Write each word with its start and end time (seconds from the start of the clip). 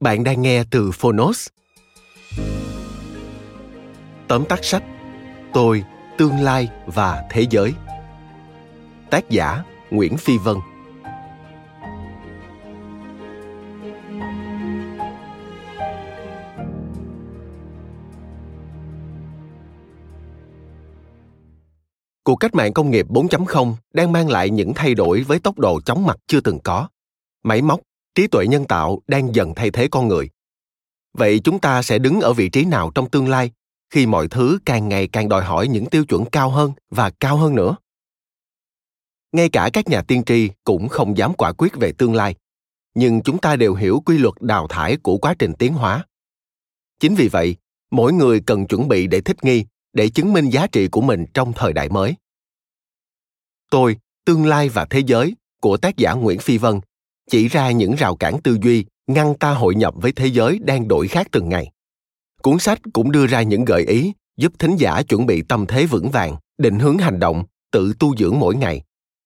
Bạn 0.00 0.24
đang 0.24 0.42
nghe 0.42 0.64
từ 0.70 0.90
Phonos. 0.90 1.48
Tóm 4.28 4.44
tắt 4.48 4.58
sách 4.62 4.82
Tôi, 5.52 5.84
Tương 6.18 6.40
lai 6.40 6.68
và 6.86 7.24
Thế 7.30 7.46
giới 7.50 7.74
Tác 9.10 9.30
giả 9.30 9.62
Nguyễn 9.90 10.16
Phi 10.16 10.38
Vân 10.38 10.56
Cuộc 22.24 22.36
cách 22.36 22.54
mạng 22.54 22.72
công 22.72 22.90
nghiệp 22.90 23.06
4.0 23.08 23.74
đang 23.94 24.12
mang 24.12 24.28
lại 24.30 24.50
những 24.50 24.72
thay 24.74 24.94
đổi 24.94 25.22
với 25.22 25.38
tốc 25.38 25.58
độ 25.58 25.80
chóng 25.80 26.06
mặt 26.06 26.16
chưa 26.26 26.40
từng 26.40 26.58
có. 26.64 26.88
Máy 27.42 27.62
móc, 27.62 27.80
trí 28.18 28.26
tuệ 28.26 28.46
nhân 28.46 28.64
tạo 28.64 29.02
đang 29.06 29.34
dần 29.34 29.54
thay 29.54 29.70
thế 29.70 29.88
con 29.88 30.08
người. 30.08 30.30
Vậy 31.12 31.40
chúng 31.44 31.58
ta 31.58 31.82
sẽ 31.82 31.98
đứng 31.98 32.20
ở 32.20 32.32
vị 32.32 32.48
trí 32.48 32.64
nào 32.64 32.90
trong 32.94 33.10
tương 33.10 33.28
lai 33.28 33.50
khi 33.90 34.06
mọi 34.06 34.28
thứ 34.28 34.58
càng 34.64 34.88
ngày 34.88 35.08
càng 35.08 35.28
đòi 35.28 35.44
hỏi 35.44 35.68
những 35.68 35.86
tiêu 35.86 36.04
chuẩn 36.04 36.24
cao 36.24 36.50
hơn 36.50 36.72
và 36.90 37.10
cao 37.10 37.36
hơn 37.36 37.54
nữa? 37.54 37.76
Ngay 39.32 39.48
cả 39.48 39.70
các 39.72 39.88
nhà 39.88 40.02
tiên 40.02 40.22
tri 40.26 40.50
cũng 40.64 40.88
không 40.88 41.18
dám 41.18 41.34
quả 41.34 41.52
quyết 41.52 41.76
về 41.76 41.92
tương 41.92 42.14
lai, 42.14 42.34
nhưng 42.94 43.22
chúng 43.22 43.38
ta 43.38 43.56
đều 43.56 43.74
hiểu 43.74 44.02
quy 44.06 44.18
luật 44.18 44.34
đào 44.40 44.68
thải 44.68 44.96
của 44.96 45.18
quá 45.18 45.34
trình 45.38 45.54
tiến 45.54 45.72
hóa. 45.72 46.06
Chính 47.00 47.14
vì 47.14 47.28
vậy, 47.28 47.56
mỗi 47.90 48.12
người 48.12 48.40
cần 48.40 48.66
chuẩn 48.66 48.88
bị 48.88 49.06
để 49.06 49.20
thích 49.20 49.44
nghi, 49.44 49.64
để 49.92 50.08
chứng 50.08 50.32
minh 50.32 50.50
giá 50.50 50.66
trị 50.66 50.88
của 50.88 51.00
mình 51.00 51.26
trong 51.34 51.52
thời 51.52 51.72
đại 51.72 51.88
mới. 51.88 52.14
Tôi, 53.70 53.96
tương 54.24 54.46
lai 54.46 54.68
và 54.68 54.84
thế 54.84 54.98
giới 55.06 55.34
của 55.60 55.76
tác 55.76 55.96
giả 55.96 56.12
nguyễn 56.12 56.38
phi 56.38 56.58
vân 56.58 56.80
chỉ 57.30 57.48
ra 57.48 57.70
những 57.70 57.94
rào 57.94 58.16
cản 58.16 58.40
tư 58.40 58.58
duy, 58.62 58.84
ngăn 59.06 59.34
ta 59.34 59.50
hội 59.50 59.74
nhập 59.74 59.94
với 59.96 60.12
thế 60.12 60.26
giới 60.26 60.58
đang 60.58 60.88
đổi 60.88 61.08
khác 61.08 61.26
từng 61.32 61.48
ngày. 61.48 61.70
Cuốn 62.42 62.58
sách 62.58 62.78
cũng 62.92 63.12
đưa 63.12 63.26
ra 63.26 63.42
những 63.42 63.64
gợi 63.64 63.84
ý, 63.84 64.12
giúp 64.36 64.52
thính 64.58 64.76
giả 64.76 65.02
chuẩn 65.02 65.26
bị 65.26 65.42
tâm 65.42 65.66
thế 65.66 65.86
vững 65.86 66.10
vàng, 66.10 66.36
định 66.58 66.78
hướng 66.78 66.98
hành 66.98 67.20
động, 67.20 67.44
tự 67.70 67.92
tu 67.98 68.16
dưỡng 68.16 68.38
mỗi 68.38 68.56
ngày. 68.56 68.82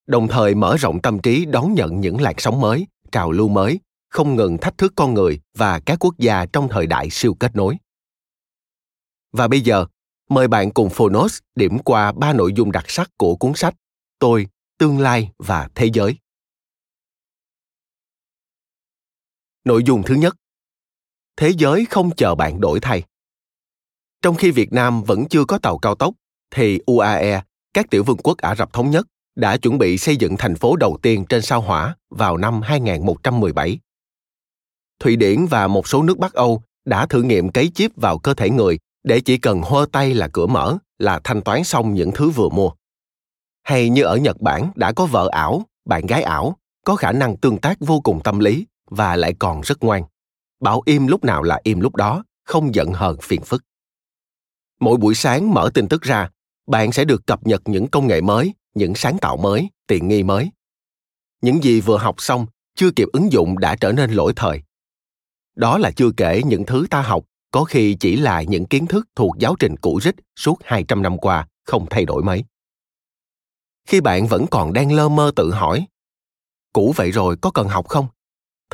Đồng 0.06 0.28
thời 0.28 0.54
mở 0.54 0.76
rộng 0.76 1.02
tâm 1.02 1.18
trí 1.18 1.44
đón 1.44 1.74
nhận 1.74 2.00
những 2.00 2.20
làn 2.20 2.34
sóng 2.38 2.60
mới, 2.60 2.86
trào 3.12 3.32
lưu 3.32 3.48
mới, 3.48 3.80
không 4.10 4.36
ngừng 4.36 4.58
thách 4.58 4.78
thức 4.78 4.92
con 4.96 5.14
người 5.14 5.40
và 5.58 5.80
các 5.80 6.04
quốc 6.04 6.18
gia 6.18 6.46
trong 6.46 6.68
thời 6.68 6.86
đại 6.86 7.10
siêu 7.10 7.34
kết 7.34 7.56
nối. 7.56 7.76
Và 9.32 9.48
bây 9.48 9.60
giờ, 9.60 9.86
mời 10.28 10.48
bạn 10.48 10.70
cùng 10.70 10.90
phonos 10.90 11.38
điểm 11.54 11.78
qua 11.78 12.12
ba 12.12 12.32
nội 12.32 12.52
dung 12.52 12.72
đặc 12.72 12.84
sắc 12.88 13.10
của 13.16 13.36
cuốn 13.36 13.52
sách 13.54 13.74
tôi, 14.18 14.46
tương 14.78 14.98
lai 14.98 15.30
và 15.38 15.68
thế 15.74 15.90
giới. 15.92 16.16
Nội 19.64 19.82
dung 19.84 20.02
thứ 20.02 20.14
nhất 20.14 20.36
Thế 21.36 21.52
giới 21.58 21.84
không 21.90 22.10
chờ 22.16 22.34
bạn 22.34 22.60
đổi 22.60 22.80
thay. 22.80 23.02
Trong 24.22 24.34
khi 24.34 24.50
Việt 24.50 24.72
Nam 24.72 25.02
vẫn 25.02 25.24
chưa 25.28 25.44
có 25.44 25.58
tàu 25.58 25.78
cao 25.78 25.94
tốc, 25.94 26.14
thì 26.54 26.80
UAE, 26.86 27.42
các 27.74 27.86
tiểu 27.90 28.04
vương 28.04 28.16
quốc 28.16 28.38
Ả 28.38 28.54
Rập 28.54 28.72
Thống 28.72 28.90
Nhất, 28.90 29.06
đã 29.36 29.56
chuẩn 29.56 29.78
bị 29.78 29.98
xây 29.98 30.16
dựng 30.16 30.36
thành 30.36 30.56
phố 30.56 30.76
đầu 30.76 30.98
tiên 31.02 31.24
trên 31.28 31.42
sao 31.42 31.60
hỏa 31.60 31.96
vào 32.10 32.36
năm 32.36 32.62
2117. 32.62 33.78
Thụy 35.00 35.16
Điển 35.16 35.46
và 35.46 35.68
một 35.68 35.88
số 35.88 36.02
nước 36.02 36.18
Bắc 36.18 36.32
Âu 36.32 36.62
đã 36.84 37.06
thử 37.06 37.22
nghiệm 37.22 37.48
cấy 37.48 37.70
chip 37.74 37.90
vào 37.96 38.18
cơ 38.18 38.34
thể 38.34 38.50
người 38.50 38.78
để 39.04 39.20
chỉ 39.20 39.38
cần 39.38 39.62
hơ 39.62 39.86
tay 39.92 40.14
là 40.14 40.28
cửa 40.32 40.46
mở 40.46 40.78
là 40.98 41.20
thanh 41.24 41.42
toán 41.42 41.64
xong 41.64 41.94
những 41.94 42.10
thứ 42.14 42.30
vừa 42.30 42.48
mua. 42.48 42.70
Hay 43.62 43.88
như 43.88 44.02
ở 44.02 44.16
Nhật 44.16 44.40
Bản 44.40 44.70
đã 44.74 44.92
có 44.92 45.06
vợ 45.06 45.28
ảo, 45.32 45.62
bạn 45.84 46.06
gái 46.06 46.22
ảo, 46.22 46.56
có 46.84 46.96
khả 46.96 47.12
năng 47.12 47.36
tương 47.36 47.58
tác 47.58 47.76
vô 47.80 48.00
cùng 48.00 48.20
tâm 48.22 48.38
lý 48.38 48.66
và 48.96 49.16
lại 49.16 49.34
còn 49.38 49.60
rất 49.60 49.82
ngoan. 49.82 50.04
Bảo 50.60 50.82
im 50.84 51.06
lúc 51.06 51.24
nào 51.24 51.42
là 51.42 51.60
im 51.64 51.80
lúc 51.80 51.96
đó, 51.96 52.24
không 52.44 52.74
giận 52.74 52.92
hờn 52.92 53.16
phiền 53.22 53.40
phức. 53.40 53.64
Mỗi 54.80 54.96
buổi 54.96 55.14
sáng 55.14 55.54
mở 55.54 55.70
tin 55.74 55.88
tức 55.88 56.02
ra, 56.02 56.30
bạn 56.66 56.92
sẽ 56.92 57.04
được 57.04 57.26
cập 57.26 57.46
nhật 57.46 57.62
những 57.64 57.88
công 57.88 58.06
nghệ 58.06 58.20
mới, 58.20 58.54
những 58.74 58.94
sáng 58.94 59.18
tạo 59.18 59.36
mới, 59.36 59.70
tiện 59.86 60.08
nghi 60.08 60.22
mới. 60.22 60.50
Những 61.40 61.64
gì 61.64 61.80
vừa 61.80 61.98
học 61.98 62.14
xong, 62.18 62.46
chưa 62.74 62.90
kịp 62.96 63.08
ứng 63.12 63.32
dụng 63.32 63.58
đã 63.58 63.76
trở 63.76 63.92
nên 63.92 64.10
lỗi 64.10 64.32
thời. 64.36 64.62
Đó 65.54 65.78
là 65.78 65.90
chưa 65.90 66.10
kể 66.16 66.42
những 66.46 66.66
thứ 66.66 66.86
ta 66.90 67.02
học 67.02 67.24
có 67.50 67.64
khi 67.64 67.96
chỉ 68.00 68.16
là 68.16 68.42
những 68.42 68.64
kiến 68.64 68.86
thức 68.86 69.08
thuộc 69.16 69.38
giáo 69.38 69.56
trình 69.58 69.76
cũ 69.76 70.00
rích 70.02 70.14
suốt 70.36 70.58
200 70.64 71.02
năm 71.02 71.18
qua, 71.18 71.46
không 71.64 71.86
thay 71.90 72.04
đổi 72.04 72.22
mấy. 72.22 72.44
Khi 73.88 74.00
bạn 74.00 74.26
vẫn 74.26 74.46
còn 74.50 74.72
đang 74.72 74.92
lơ 74.92 75.08
mơ 75.08 75.32
tự 75.36 75.52
hỏi, 75.52 75.86
cũ 76.72 76.92
vậy 76.96 77.10
rồi 77.10 77.36
có 77.42 77.50
cần 77.50 77.68
học 77.68 77.88
không? 77.88 78.06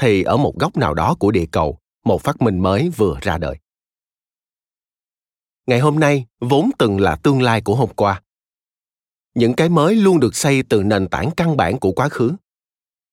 Thì 0.00 0.22
ở 0.22 0.36
một 0.36 0.58
góc 0.58 0.76
nào 0.76 0.94
đó 0.94 1.14
của 1.18 1.30
địa 1.30 1.46
cầu 1.52 1.78
một 2.04 2.22
phát 2.22 2.42
minh 2.42 2.58
mới 2.58 2.90
vừa 2.96 3.18
ra 3.22 3.38
đời. 3.38 3.56
Ngày 5.66 5.80
hôm 5.80 6.00
nay 6.00 6.26
vốn 6.40 6.70
từng 6.78 7.00
là 7.00 7.16
tương 7.16 7.42
lai 7.42 7.60
của 7.60 7.74
hôm 7.74 7.88
qua. 7.96 8.22
Những 9.34 9.54
cái 9.54 9.68
mới 9.68 9.94
luôn 9.94 10.20
được 10.20 10.36
xây 10.36 10.62
từ 10.62 10.82
nền 10.82 11.08
tảng 11.08 11.30
căn 11.36 11.56
bản 11.56 11.78
của 11.78 11.92
quá 11.92 12.08
khứ. 12.08 12.32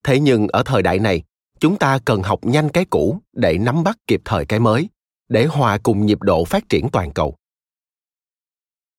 Thế 0.04 0.20
nhưng 0.20 0.48
ở 0.48 0.64
thời 0.66 0.82
đại 0.82 1.00
này 1.00 1.24
chúng 1.60 1.78
ta 1.78 2.00
cần 2.06 2.24
học 2.24 2.40
nhanh 2.46 2.70
cái 2.70 2.86
cũ 2.86 3.20
để 3.34 3.58
nắm 3.58 3.84
bắt 3.84 3.98
kịp 4.08 4.22
thời 4.26 4.46
cái 4.46 4.60
mới 4.60 4.90
để 5.30 5.46
hòa 5.46 5.78
cùng 5.84 6.06
nhịp 6.06 6.22
độ 6.22 6.46
phát 6.46 6.70
triển 6.70 6.90
toàn 6.92 7.14
cầu. 7.14 7.36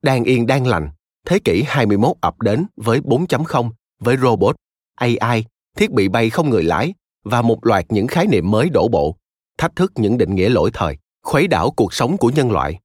Đang 0.03 0.25
yên 0.25 0.47
đang 0.47 0.67
lành, 0.67 0.91
thế 1.27 1.39
kỷ 1.45 1.63
21 1.67 2.17
ập 2.21 2.41
đến 2.41 2.67
với 2.77 3.01
4.0, 3.01 3.71
với 3.99 4.17
robot, 4.17 4.57
AI, 4.95 5.45
thiết 5.77 5.91
bị 5.91 6.09
bay 6.09 6.31
không 6.31 6.51
người 6.51 6.63
lái 6.63 6.95
và 7.31 7.43
một 7.43 7.67
loạt 7.67 7.85
những 7.89 8.07
khái 8.07 8.27
niệm 8.27 8.51
mới 8.51 8.71
đổ 8.71 8.89
bộ, 8.89 9.17
thách 9.59 9.77
thức 9.77 9.93
những 9.97 10.19
định 10.19 10.35
nghĩa 10.35 10.49
lỗi 10.49 10.71
thời, 10.75 10.97
khuấy 11.23 11.47
đảo 11.47 11.71
cuộc 11.71 11.95
sống 11.95 12.17
của 12.17 12.31
nhân 12.31 12.51
loại. 12.51 12.81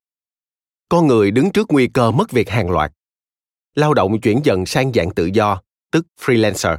Con 0.89 1.07
người 1.07 1.31
đứng 1.31 1.51
trước 1.51 1.67
nguy 1.71 1.87
cơ 1.87 2.11
mất 2.11 2.31
việc 2.31 2.49
hàng 2.49 2.69
loạt. 2.69 2.91
Lao 3.75 3.93
động 3.93 4.21
chuyển 4.21 4.39
dần 4.43 4.65
sang 4.65 4.91
dạng 4.93 5.11
tự 5.11 5.25
do, 5.25 5.61
tức 5.91 6.05
freelancer. 6.21 6.77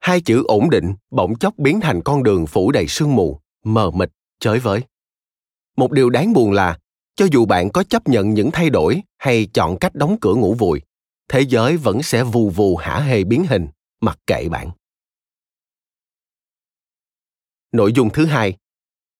Hai 0.00 0.20
chữ 0.20 0.44
ổn 0.48 0.70
định 0.70 0.94
bỗng 1.10 1.38
chốc 1.38 1.54
biến 1.58 1.80
thành 1.80 2.02
con 2.02 2.22
đường 2.22 2.46
phủ 2.46 2.72
đầy 2.72 2.86
sương 2.86 3.16
mù, 3.16 3.40
mờ 3.64 3.90
mịt, 3.90 4.10
chới 4.40 4.58
với. 4.58 4.80
Một 5.76 5.92
điều 5.92 6.10
đáng 6.10 6.32
buồn 6.32 6.52
là, 6.52 6.78
cho 7.16 7.26
dù 7.32 7.46
bạn 7.46 7.70
có 7.70 7.82
chấp 7.82 8.08
nhận 8.08 8.34
những 8.34 8.50
thay 8.50 8.70
đổi 8.70 9.02
hay 9.18 9.48
chọn 9.54 9.78
cách 9.78 9.94
đóng 9.94 10.16
cửa 10.20 10.34
ngủ 10.34 10.54
vùi, 10.54 10.80
thế 11.28 11.40
giới 11.40 11.76
vẫn 11.76 12.02
sẽ 12.02 12.24
vù 12.24 12.50
vù 12.50 12.76
hả 12.76 13.00
hê 13.00 13.24
biến 13.24 13.44
hình, 13.48 13.68
mặc 14.00 14.18
kệ 14.26 14.48
bạn. 14.48 14.70
Nội 17.72 17.92
dung 17.92 18.10
thứ 18.10 18.26
hai, 18.26 18.56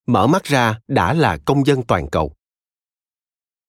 mở 0.07 0.27
mắt 0.27 0.45
ra 0.45 0.81
đã 0.89 1.15
là 1.15 1.39
công 1.45 1.67
dân 1.67 1.83
toàn 1.83 2.09
cầu. 2.11 2.33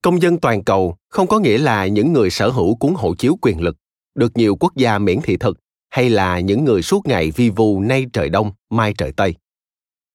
Công 0.02 0.22
dân 0.22 0.40
toàn 0.40 0.64
cầu 0.64 0.98
không 1.10 1.28
có 1.28 1.40
nghĩa 1.40 1.58
là 1.58 1.88
những 1.88 2.14
người 2.14 2.30
sở 2.30 2.50
hữu 2.50 2.76
cuốn 2.76 2.94
hộ 2.98 3.16
chiếu 3.16 3.38
quyền 3.42 3.62
lực, 3.62 3.78
được 4.16 4.38
nhiều 4.38 4.56
quốc 4.56 4.76
gia 4.76 5.00
miễn 5.00 5.22
thị 5.22 5.38
thực 5.38 5.60
hay 5.90 6.10
là 6.10 6.40
những 6.40 6.66
người 6.66 6.82
suốt 6.82 7.08
ngày 7.08 7.32
vi 7.32 7.50
vu 7.50 7.82
nay 7.82 8.06
trời 8.14 8.30
đông, 8.30 8.52
mai 8.70 8.94
trời 8.98 9.12
tây. 9.12 9.36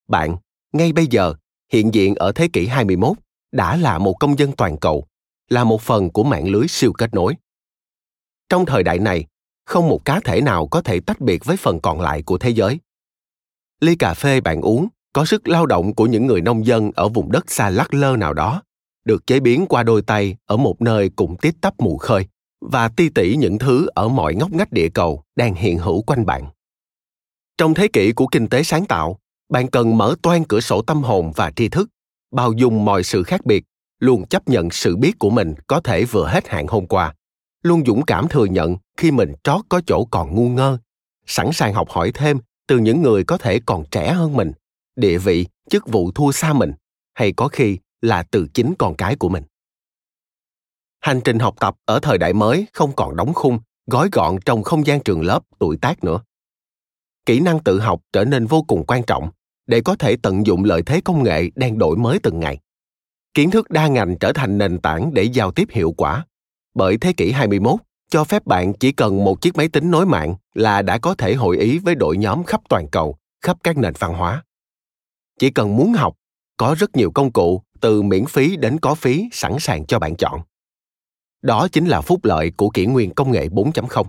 Bạn, 0.08 0.36
ngay 0.72 0.92
bây 0.92 1.06
giờ, 1.06 1.34
hiện 1.72 1.94
diện 1.94 2.14
ở 2.14 2.32
thế 2.32 2.48
kỷ 2.52 2.66
21 2.66 3.16
đã 3.52 3.76
là 3.76 3.98
một 3.98 4.14
công 4.20 4.38
dân 4.38 4.52
toàn 4.52 4.78
cầu, 4.78 5.06
là 5.48 5.64
một 5.64 5.80
phần 5.80 6.10
của 6.10 6.24
mạng 6.24 6.48
lưới 6.48 6.68
siêu 6.68 6.92
kết 6.92 7.14
nối. 7.14 7.34
Trong 8.48 8.66
thời 8.66 8.82
đại 8.82 8.98
này, 8.98 9.24
không 9.64 9.88
một 9.88 10.04
cá 10.04 10.20
thể 10.20 10.40
nào 10.40 10.66
có 10.66 10.82
thể 10.82 11.00
tách 11.00 11.20
biệt 11.20 11.44
với 11.44 11.56
phần 11.56 11.80
còn 11.80 12.00
lại 12.00 12.22
của 12.22 12.38
thế 12.38 12.50
giới. 12.50 12.78
Ly 13.84 13.96
cà 13.96 14.14
phê 14.14 14.40
bạn 14.40 14.60
uống 14.60 14.88
có 15.12 15.24
sức 15.24 15.48
lao 15.48 15.66
động 15.66 15.94
của 15.94 16.06
những 16.06 16.26
người 16.26 16.40
nông 16.40 16.66
dân 16.66 16.90
ở 16.94 17.08
vùng 17.08 17.32
đất 17.32 17.50
xa 17.50 17.70
lắc 17.70 17.94
lơ 17.94 18.16
nào 18.16 18.34
đó, 18.34 18.62
được 19.04 19.26
chế 19.26 19.40
biến 19.40 19.66
qua 19.68 19.82
đôi 19.82 20.02
tay 20.02 20.36
ở 20.46 20.56
một 20.56 20.82
nơi 20.82 21.10
cũng 21.16 21.36
tít 21.36 21.54
tắp 21.60 21.74
mù 21.78 21.98
khơi 21.98 22.26
và 22.60 22.88
ti 22.88 23.08
tỉ 23.08 23.36
những 23.36 23.58
thứ 23.58 23.86
ở 23.94 24.08
mọi 24.08 24.34
ngóc 24.34 24.52
ngách 24.52 24.72
địa 24.72 24.88
cầu 24.88 25.22
đang 25.36 25.54
hiện 25.54 25.78
hữu 25.78 26.02
quanh 26.02 26.26
bạn. 26.26 26.44
Trong 27.58 27.74
thế 27.74 27.88
kỷ 27.88 28.12
của 28.12 28.26
kinh 28.26 28.48
tế 28.48 28.62
sáng 28.62 28.84
tạo, 28.84 29.18
bạn 29.48 29.68
cần 29.68 29.98
mở 29.98 30.14
toan 30.22 30.44
cửa 30.44 30.60
sổ 30.60 30.82
tâm 30.82 31.02
hồn 31.02 31.32
và 31.36 31.50
tri 31.50 31.68
thức, 31.68 31.88
bao 32.32 32.52
dung 32.52 32.84
mọi 32.84 33.02
sự 33.02 33.22
khác 33.22 33.46
biệt, 33.46 33.64
luôn 34.00 34.26
chấp 34.26 34.48
nhận 34.48 34.70
sự 34.70 34.96
biết 34.96 35.18
của 35.18 35.30
mình 35.30 35.54
có 35.66 35.80
thể 35.80 36.04
vừa 36.04 36.26
hết 36.26 36.48
hạn 36.48 36.66
hôm 36.66 36.86
qua, 36.86 37.14
luôn 37.62 37.84
dũng 37.86 38.04
cảm 38.04 38.28
thừa 38.28 38.44
nhận 38.44 38.76
khi 38.96 39.10
mình 39.10 39.32
trót 39.44 39.60
có 39.68 39.80
chỗ 39.86 40.04
còn 40.04 40.34
ngu 40.34 40.48
ngơ, 40.48 40.78
sẵn 41.26 41.52
sàng 41.52 41.74
học 41.74 41.88
hỏi 41.90 42.12
thêm 42.14 42.38
từ 42.66 42.78
những 42.78 43.02
người 43.02 43.24
có 43.24 43.38
thể 43.38 43.60
còn 43.66 43.84
trẻ 43.90 44.12
hơn 44.12 44.36
mình, 44.36 44.52
địa 44.96 45.18
vị, 45.18 45.46
chức 45.70 45.88
vụ 45.88 46.10
thua 46.12 46.32
xa 46.32 46.52
mình, 46.52 46.72
hay 47.14 47.32
có 47.32 47.48
khi 47.48 47.78
là 48.00 48.22
từ 48.22 48.46
chính 48.54 48.74
con 48.78 48.94
cái 48.94 49.16
của 49.16 49.28
mình. 49.28 49.44
Hành 51.00 51.20
trình 51.24 51.38
học 51.38 51.54
tập 51.60 51.76
ở 51.84 52.00
thời 52.00 52.18
đại 52.18 52.32
mới 52.32 52.66
không 52.72 52.92
còn 52.96 53.16
đóng 53.16 53.34
khung, 53.34 53.58
gói 53.86 54.08
gọn 54.12 54.38
trong 54.44 54.62
không 54.62 54.86
gian 54.86 55.00
trường 55.00 55.22
lớp, 55.22 55.40
tuổi 55.58 55.76
tác 55.76 56.04
nữa. 56.04 56.20
Kỹ 57.26 57.40
năng 57.40 57.62
tự 57.62 57.80
học 57.80 58.02
trở 58.12 58.24
nên 58.24 58.46
vô 58.46 58.62
cùng 58.62 58.84
quan 58.86 59.02
trọng 59.02 59.30
để 59.66 59.80
có 59.80 59.96
thể 59.96 60.16
tận 60.22 60.46
dụng 60.46 60.64
lợi 60.64 60.82
thế 60.82 61.00
công 61.04 61.22
nghệ 61.22 61.50
đang 61.54 61.78
đổi 61.78 61.96
mới 61.96 62.18
từng 62.22 62.40
ngày. 62.40 62.58
Kiến 63.34 63.50
thức 63.50 63.70
đa 63.70 63.86
ngành 63.88 64.18
trở 64.18 64.32
thành 64.32 64.58
nền 64.58 64.78
tảng 64.78 65.14
để 65.14 65.22
giao 65.22 65.52
tiếp 65.52 65.68
hiệu 65.70 65.92
quả. 65.96 66.26
Bởi 66.74 66.98
thế 66.98 67.12
kỷ 67.12 67.32
21 67.32 67.80
cho 68.08 68.24
phép 68.24 68.46
bạn 68.46 68.72
chỉ 68.74 68.92
cần 68.92 69.24
một 69.24 69.40
chiếc 69.40 69.56
máy 69.56 69.68
tính 69.68 69.90
nối 69.90 70.06
mạng 70.06 70.34
là 70.54 70.82
đã 70.82 70.98
có 70.98 71.14
thể 71.14 71.34
hội 71.34 71.58
ý 71.58 71.78
với 71.78 71.94
đội 71.94 72.16
nhóm 72.16 72.44
khắp 72.44 72.60
toàn 72.68 72.88
cầu, 72.88 73.18
khắp 73.40 73.56
các 73.62 73.76
nền 73.76 73.92
văn 73.98 74.14
hóa. 74.14 74.44
Chỉ 75.38 75.50
cần 75.50 75.76
muốn 75.76 75.92
học, 75.92 76.16
có 76.56 76.74
rất 76.78 76.96
nhiều 76.96 77.10
công 77.10 77.32
cụ 77.32 77.62
từ 77.80 78.02
miễn 78.02 78.24
phí 78.26 78.56
đến 78.56 78.80
có 78.80 78.94
phí 78.94 79.28
sẵn 79.32 79.56
sàng 79.58 79.86
cho 79.86 79.98
bạn 79.98 80.16
chọn. 80.16 80.40
Đó 81.42 81.68
chính 81.72 81.86
là 81.86 82.00
phúc 82.00 82.24
lợi 82.24 82.52
của 82.56 82.70
kỷ 82.70 82.86
nguyên 82.86 83.14
công 83.14 83.32
nghệ 83.32 83.48
4.0. 83.48 84.06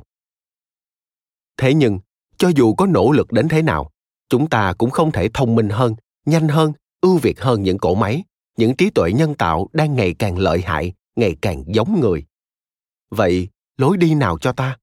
Thế 1.58 1.74
nhưng, 1.74 2.00
cho 2.38 2.52
dù 2.56 2.74
có 2.74 2.86
nỗ 2.86 3.12
lực 3.12 3.32
đến 3.32 3.48
thế 3.48 3.62
nào, 3.62 3.92
chúng 4.30 4.50
ta 4.50 4.74
cũng 4.78 4.90
không 4.90 5.12
thể 5.12 5.30
thông 5.34 5.56
minh 5.56 5.70
hơn, 5.70 5.96
nhanh 6.26 6.48
hơn, 6.48 6.74
ưu 7.02 7.18
việt 7.18 7.42
hơn 7.42 7.64
những 7.64 7.78
cỗ 7.78 7.96
máy, 7.96 8.24
những 8.58 8.76
trí 8.76 8.90
tuệ 8.90 9.12
nhân 9.12 9.36
tạo 9.36 9.68
đang 9.74 9.96
ngày 9.96 10.14
càng 10.20 10.38
lợi 10.38 10.62
hại, 10.62 10.94
ngày 11.16 11.36
càng 11.42 11.64
giống 11.68 12.00
người. 12.00 12.26
Vậy, 13.10 13.50
lối 13.78 13.98
đi 13.98 14.16
nào 14.16 14.38
cho 14.42 14.52
ta? 14.52 14.78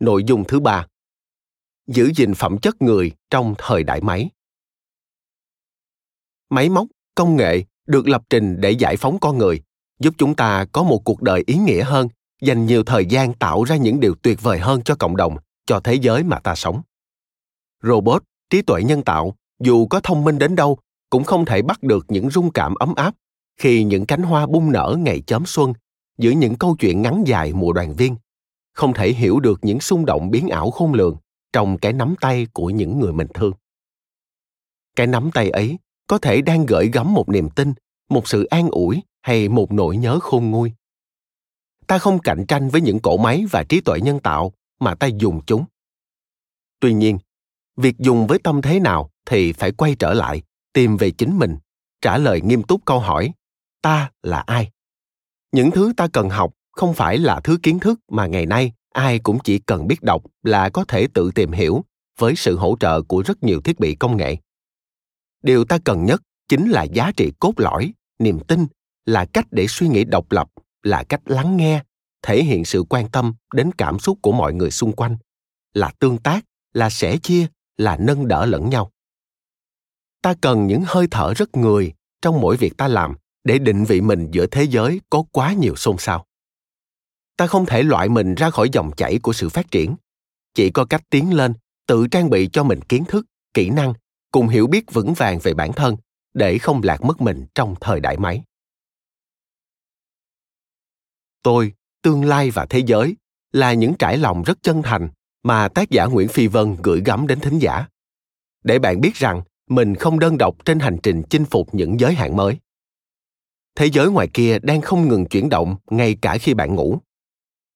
Nội 0.00 0.24
dung 0.24 0.44
thứ 0.48 0.60
ba 0.60 0.86
Giữ 1.86 2.12
gìn 2.16 2.34
phẩm 2.34 2.58
chất 2.58 2.82
người 2.82 3.12
trong 3.30 3.54
thời 3.58 3.84
đại 3.84 4.00
máy 4.00 4.30
Máy 6.50 6.68
móc, 6.68 6.86
công 7.14 7.36
nghệ 7.36 7.64
được 7.86 8.08
lập 8.08 8.22
trình 8.30 8.60
để 8.60 8.70
giải 8.70 8.96
phóng 8.96 9.18
con 9.20 9.38
người, 9.38 9.62
giúp 9.98 10.14
chúng 10.18 10.34
ta 10.34 10.66
có 10.72 10.82
một 10.82 11.00
cuộc 11.04 11.22
đời 11.22 11.42
ý 11.46 11.54
nghĩa 11.54 11.84
hơn, 11.84 12.08
dành 12.42 12.66
nhiều 12.66 12.84
thời 12.84 13.06
gian 13.06 13.34
tạo 13.34 13.64
ra 13.64 13.76
những 13.76 14.00
điều 14.00 14.14
tuyệt 14.14 14.42
vời 14.42 14.58
hơn 14.58 14.82
cho 14.82 14.94
cộng 14.98 15.16
đồng, 15.16 15.36
cho 15.66 15.80
thế 15.80 15.94
giới 15.94 16.24
mà 16.24 16.40
ta 16.40 16.54
sống. 16.54 16.82
Robot, 17.82 18.22
trí 18.50 18.62
tuệ 18.62 18.82
nhân 18.82 19.02
tạo, 19.02 19.36
dù 19.60 19.86
có 19.86 20.00
thông 20.00 20.24
minh 20.24 20.38
đến 20.38 20.56
đâu, 20.56 20.78
cũng 21.10 21.24
không 21.24 21.44
thể 21.44 21.62
bắt 21.62 21.82
được 21.82 22.06
những 22.08 22.30
rung 22.30 22.52
cảm 22.52 22.74
ấm 22.74 22.94
áp 22.94 23.14
khi 23.56 23.84
những 23.84 24.06
cánh 24.06 24.22
hoa 24.22 24.46
bung 24.46 24.72
nở 24.72 24.96
ngày 24.98 25.20
chớm 25.20 25.46
xuân, 25.46 25.72
giữa 26.18 26.30
những 26.30 26.54
câu 26.54 26.76
chuyện 26.78 27.02
ngắn 27.02 27.24
dài 27.26 27.52
mùa 27.52 27.72
đoàn 27.72 27.94
viên, 27.94 28.16
không 28.72 28.92
thể 28.94 29.12
hiểu 29.12 29.40
được 29.40 29.58
những 29.62 29.80
xung 29.80 30.06
động 30.06 30.30
biến 30.30 30.48
ảo 30.48 30.70
khôn 30.70 30.94
lường 30.94 31.16
trong 31.52 31.78
cái 31.78 31.92
nắm 31.92 32.14
tay 32.20 32.46
của 32.52 32.70
những 32.70 33.00
người 33.00 33.12
mình 33.12 33.26
thương. 33.34 33.52
Cái 34.96 35.06
nắm 35.06 35.30
tay 35.34 35.50
ấy 35.50 35.78
có 36.06 36.18
thể 36.18 36.42
đang 36.42 36.66
gửi 36.66 36.90
gắm 36.92 37.14
một 37.14 37.28
niềm 37.28 37.48
tin, 37.50 37.74
một 38.08 38.28
sự 38.28 38.44
an 38.44 38.68
ủi 38.70 39.02
hay 39.22 39.48
một 39.48 39.72
nỗi 39.72 39.96
nhớ 39.96 40.18
khôn 40.22 40.50
nguôi. 40.50 40.72
Ta 41.86 41.98
không 41.98 42.18
cạnh 42.18 42.44
tranh 42.48 42.68
với 42.68 42.80
những 42.80 43.00
cỗ 43.00 43.16
máy 43.16 43.44
và 43.50 43.64
trí 43.64 43.80
tuệ 43.80 44.00
nhân 44.00 44.20
tạo 44.20 44.52
mà 44.80 44.94
ta 44.94 45.06
dùng 45.06 45.40
chúng. 45.46 45.64
Tuy 46.80 46.92
nhiên, 46.94 47.18
việc 47.76 47.98
dùng 47.98 48.26
với 48.26 48.38
tâm 48.38 48.62
thế 48.62 48.80
nào 48.80 49.10
thì 49.26 49.52
phải 49.52 49.72
quay 49.72 49.94
trở 49.98 50.14
lại, 50.14 50.42
tìm 50.72 50.96
về 50.96 51.10
chính 51.10 51.38
mình, 51.38 51.56
trả 52.00 52.18
lời 52.18 52.40
nghiêm 52.40 52.62
túc 52.62 52.84
câu 52.84 53.00
hỏi 53.00 53.32
ta 53.82 54.10
là 54.22 54.40
ai? 54.46 54.70
Những 55.52 55.70
thứ 55.70 55.92
ta 55.96 56.08
cần 56.12 56.30
học 56.30 56.52
không 56.72 56.94
phải 56.94 57.18
là 57.18 57.40
thứ 57.44 57.58
kiến 57.62 57.78
thức 57.78 58.00
mà 58.08 58.26
ngày 58.26 58.46
nay 58.46 58.72
ai 58.92 59.18
cũng 59.18 59.38
chỉ 59.44 59.58
cần 59.58 59.86
biết 59.86 60.02
đọc 60.02 60.22
là 60.42 60.68
có 60.68 60.84
thể 60.84 61.06
tự 61.14 61.30
tìm 61.34 61.52
hiểu 61.52 61.84
với 62.18 62.36
sự 62.36 62.56
hỗ 62.56 62.76
trợ 62.80 63.02
của 63.02 63.22
rất 63.22 63.42
nhiều 63.42 63.60
thiết 63.60 63.80
bị 63.80 63.94
công 63.94 64.16
nghệ. 64.16 64.36
Điều 65.42 65.64
ta 65.64 65.78
cần 65.84 66.04
nhất 66.04 66.22
chính 66.48 66.70
là 66.70 66.82
giá 66.82 67.12
trị 67.16 67.32
cốt 67.38 67.52
lõi, 67.56 67.92
niềm 68.18 68.38
tin 68.48 68.66
là 69.06 69.26
cách 69.32 69.46
để 69.50 69.66
suy 69.68 69.88
nghĩ 69.88 70.04
độc 70.04 70.32
lập, 70.32 70.48
là 70.82 71.04
cách 71.08 71.20
lắng 71.24 71.56
nghe, 71.56 71.82
thể 72.22 72.42
hiện 72.42 72.64
sự 72.64 72.84
quan 72.88 73.10
tâm 73.10 73.34
đến 73.54 73.70
cảm 73.78 73.98
xúc 73.98 74.18
của 74.22 74.32
mọi 74.32 74.54
người 74.54 74.70
xung 74.70 74.92
quanh, 74.92 75.16
là 75.74 75.92
tương 75.98 76.18
tác, 76.18 76.44
là 76.72 76.90
sẻ 76.90 77.16
chia, 77.16 77.46
là 77.76 77.96
nâng 77.96 78.28
đỡ 78.28 78.46
lẫn 78.46 78.70
nhau. 78.70 78.90
Ta 80.22 80.34
cần 80.40 80.66
những 80.66 80.82
hơi 80.86 81.06
thở 81.10 81.34
rất 81.36 81.56
người 81.56 81.92
trong 82.22 82.40
mỗi 82.40 82.56
việc 82.56 82.76
ta 82.76 82.88
làm 82.88 83.14
để 83.44 83.58
định 83.58 83.84
vị 83.84 84.00
mình 84.00 84.28
giữa 84.30 84.46
thế 84.46 84.62
giới 84.62 85.00
có 85.10 85.24
quá 85.32 85.52
nhiều 85.52 85.76
xôn 85.76 85.98
xao. 85.98 86.26
Ta 87.36 87.46
không 87.46 87.66
thể 87.66 87.82
loại 87.82 88.08
mình 88.08 88.34
ra 88.34 88.50
khỏi 88.50 88.68
dòng 88.72 88.90
chảy 88.96 89.18
của 89.22 89.32
sự 89.32 89.48
phát 89.48 89.70
triển. 89.70 89.96
Chỉ 90.54 90.70
có 90.70 90.84
cách 90.84 91.02
tiến 91.10 91.34
lên, 91.34 91.54
tự 91.86 92.06
trang 92.06 92.30
bị 92.30 92.48
cho 92.52 92.64
mình 92.64 92.80
kiến 92.80 93.04
thức, 93.04 93.26
kỹ 93.54 93.70
năng, 93.70 93.94
cùng 94.30 94.48
hiểu 94.48 94.66
biết 94.66 94.92
vững 94.92 95.14
vàng 95.14 95.38
về 95.38 95.54
bản 95.54 95.72
thân, 95.72 95.96
để 96.34 96.58
không 96.58 96.80
lạc 96.82 97.02
mất 97.02 97.20
mình 97.20 97.46
trong 97.54 97.74
thời 97.80 98.00
đại 98.00 98.16
máy. 98.16 98.42
Tôi, 101.42 101.72
tương 102.02 102.24
lai 102.24 102.50
và 102.50 102.66
thế 102.66 102.78
giới, 102.78 103.16
là 103.52 103.72
những 103.72 103.94
trải 103.98 104.18
lòng 104.18 104.42
rất 104.42 104.58
chân 104.62 104.82
thành 104.82 105.08
mà 105.42 105.68
tác 105.68 105.90
giả 105.90 106.06
nguyễn 106.06 106.28
phi 106.28 106.46
vân 106.46 106.76
gửi 106.82 107.02
gắm 107.04 107.26
đến 107.26 107.40
thính 107.40 107.58
giả. 107.58 107.86
Để 108.64 108.78
bạn 108.78 109.00
biết 109.00 109.14
rằng, 109.14 109.42
mình 109.68 109.94
không 109.94 110.18
đơn 110.18 110.38
độc 110.38 110.64
trên 110.64 110.78
hành 110.78 110.98
trình 111.02 111.22
chinh 111.30 111.44
phục 111.44 111.74
những 111.74 112.00
giới 112.00 112.14
hạn 112.14 112.36
mới 112.36 112.58
thế 113.74 113.86
giới 113.86 114.10
ngoài 114.10 114.28
kia 114.34 114.58
đang 114.62 114.80
không 114.80 115.08
ngừng 115.08 115.26
chuyển 115.26 115.48
động 115.48 115.76
ngay 115.90 116.16
cả 116.22 116.38
khi 116.38 116.54
bạn 116.54 116.74
ngủ. 116.74 116.98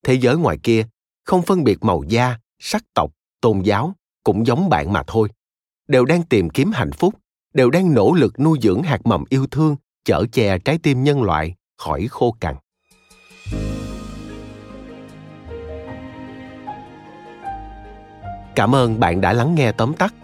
Thế 0.04 0.14
giới 0.14 0.36
ngoài 0.36 0.58
kia 0.62 0.86
không 1.24 1.42
phân 1.42 1.64
biệt 1.64 1.78
màu 1.84 2.02
da, 2.08 2.38
sắc 2.58 2.84
tộc, 2.94 3.12
tôn 3.40 3.60
giáo, 3.60 3.94
cũng 4.24 4.46
giống 4.46 4.68
bạn 4.68 4.92
mà 4.92 5.02
thôi. 5.06 5.28
Đều 5.88 6.04
đang 6.04 6.22
tìm 6.22 6.50
kiếm 6.50 6.70
hạnh 6.72 6.92
phúc, 6.92 7.14
đều 7.54 7.70
đang 7.70 7.94
nỗ 7.94 8.12
lực 8.12 8.40
nuôi 8.40 8.58
dưỡng 8.62 8.82
hạt 8.82 9.06
mầm 9.06 9.24
yêu 9.28 9.46
thương, 9.46 9.76
chở 10.04 10.24
che 10.32 10.58
trái 10.58 10.78
tim 10.78 11.04
nhân 11.04 11.22
loại 11.22 11.54
khỏi 11.76 12.06
khô 12.10 12.36
cằn. 12.40 12.54
Cảm 18.54 18.74
ơn 18.74 19.00
bạn 19.00 19.20
đã 19.20 19.32
lắng 19.32 19.54
nghe 19.54 19.72
tóm 19.72 19.94
tắt 19.94 20.14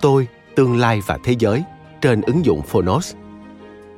tôi, 0.00 0.28
tương 0.56 0.76
lai 0.76 1.00
và 1.06 1.18
thế 1.24 1.34
giới 1.38 1.62
trên 2.00 2.20
ứng 2.20 2.44
dụng 2.44 2.62
phonos 2.62 3.14